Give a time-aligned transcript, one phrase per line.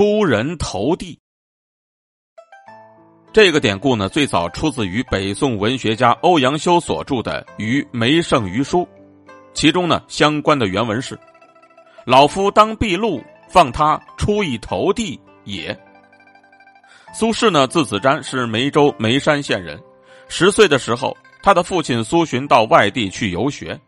[0.00, 1.20] 出人头地。
[3.34, 8.78] 这个典故呢，最早出自于北宋文学家欧阳修所著的《于梅圣于书》，
[9.52, 11.18] 其中呢相关的原文是
[12.06, 15.78] ：“老夫当毕禄，放他出一头地也。”
[17.12, 19.78] 苏轼呢，字子瞻，是梅州梅山县人。
[20.28, 23.78] 十岁的时候，他的父亲苏洵到外地去游学，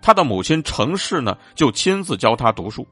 [0.00, 2.88] 他的母亲程氏呢，就亲自教他读书。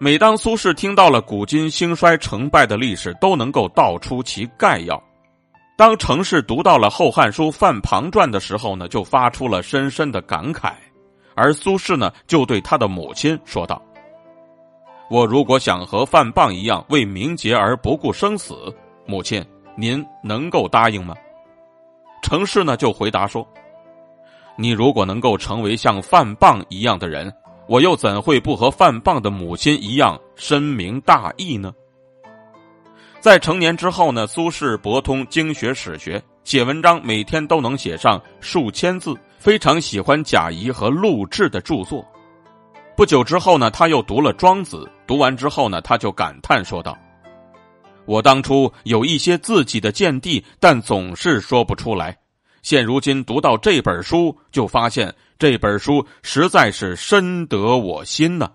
[0.00, 5.02] 每当苏轼听到了古今兴衰成败的历史，都能够道出其概要。
[5.76, 10.72] 当程氏读到了《后汉书·范庞传》的时候呢，就发出了深深的感慨，
[11.34, 13.82] 而苏轼呢，就对他的母亲说道
[15.10, 18.54] ：“我如果想和范滂一样为名节而不顾生死，
[19.04, 19.44] 母亲，
[19.76, 21.16] 您能够答应吗？”
[22.22, 23.44] 程氏呢，就回答说
[24.56, 27.32] ：“你如果能够成为像范滂一样的人，
[27.68, 31.72] 我又怎会不和范滂的母亲一样深明大义呢？”
[33.20, 42.04] 在成年之后呢，苏轼博通经学史学，写文章每天都能写上数千字，非常喜欢贾谊和陆贽的著作。
[42.96, 46.96] 不久之后呢，他又读了《庄子》，读完之后呢，他就感叹说道
[48.06, 52.16] ：“我当初有一些自己的见地，但总是说不出来。
[52.62, 58.52] 现如今读到这本书，就发现这本书实在是深得我心呢。”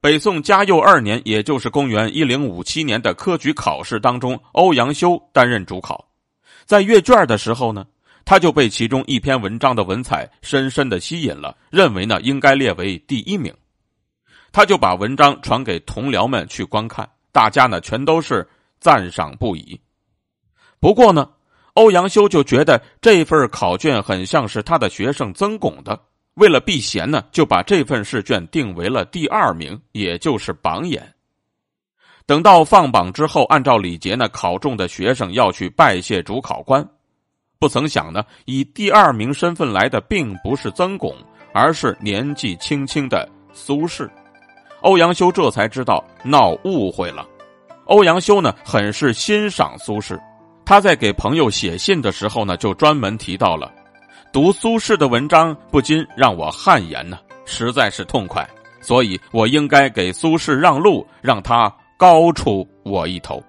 [0.00, 6.08] 北宋嘉佑二年，也就是公元一零五七年的科举考试当中，欧阳修担任主考。
[6.64, 7.84] 在阅卷的时候呢，
[8.24, 13.52] 他就被其中一篇文章的文采深深的吸引了，认为呢应该列为第一名。
[14.52, 19.80] 他就把文章传给同僚们去观看，大家呢全都是赞赏不已。
[20.78, 21.28] 不过呢，
[21.78, 25.96] 欧阳修就觉得这份考卷很像是他的学生曾巩的。
[26.34, 31.14] 为了避嫌呢，就把这份试卷定为了第二名，也就是榜眼。
[32.26, 36.84] 等到放榜之后，按照礼节呢，考中的学生要去拜谢主考官。
[37.60, 41.14] 不曾想呢，以第二名身份来的并不是曾巩，
[41.52, 44.08] 而是年纪轻轻的苏轼。
[44.80, 47.24] 欧阳修这才知道闹误会了。
[47.84, 50.20] 欧阳修呢，很是欣赏苏轼，
[50.68, 53.72] 他在给朋友写信的时候呢，就专门提到了。
[54.30, 58.46] 读苏轼的文章，不禁让我汗颜呢，实在是痛快，
[58.82, 63.42] 所以我应该给苏轼让路，让他高出我一头。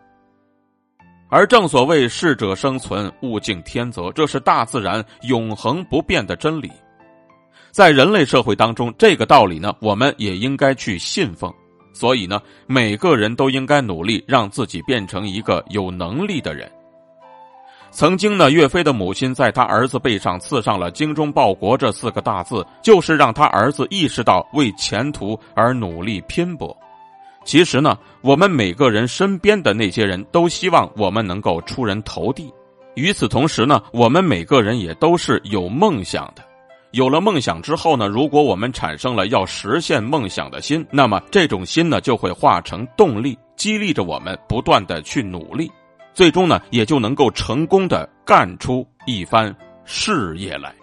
[1.28, 6.72] 而正所谓适者生存，物竞天择，这是大自然永恒不变的真理。
[7.69, 11.53] 在人类社会当中，这个道理呢，我们也应该去信奉。
[11.91, 16.72] 所以呢，每个人都应该努力让自己变成一个有能力的人。
[17.91, 26.75] 曾经呢，岳飞的母亲在他儿子背上刺上了“精忠报国”这四个大字，就是让他儿子意识到为前途而努力拼搏。
[27.44, 32.53] 其实呢，我们每个人身边的那些人都希望我们能够出人头地。
[32.95, 36.44] 与此同时呢，我们每个人也都是有梦想的。
[36.91, 45.71] 有了梦想之后呢，如果我们产生了要实现梦想的心，那么这种心呢，就会化成动力，激励着我们不断的去努力。
[46.14, 49.56] 最终呢，也就能够成功的干出一番
[49.86, 50.74] 事业来。